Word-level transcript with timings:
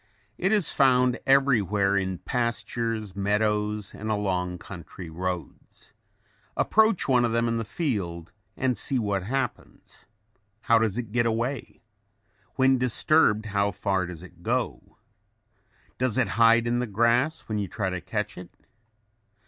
It 0.35 0.51
is 0.51 0.71
found 0.71 1.19
everywhere 1.27 1.95
in 1.95 2.17
pastures, 2.17 3.15
meadows 3.15 3.93
and 3.93 4.09
along 4.09 4.57
country 4.57 5.11
roads. 5.11 5.93
Approach 6.57 7.07
one 7.07 7.23
of 7.23 7.33
them 7.33 7.47
in 7.47 7.57
the 7.57 7.63
field 7.63 8.31
and 8.57 8.75
see 8.75 8.97
what 8.97 9.21
happens. 9.21 10.07
How 10.61 10.79
does 10.79 10.97
it 10.97 11.11
get 11.11 11.27
away? 11.27 11.83
When 12.55 12.79
disturbed, 12.79 13.45
how 13.45 13.69
far 13.69 14.07
does 14.07 14.23
it 14.23 14.41
go? 14.41 14.97
Does 15.99 16.17
it 16.17 16.29
hide 16.29 16.65
in 16.65 16.79
the 16.79 16.87
grass 16.87 17.41
when 17.41 17.59
you 17.59 17.67
try 17.67 17.91
to 17.91 18.01
catch 18.01 18.39
it? 18.39 18.49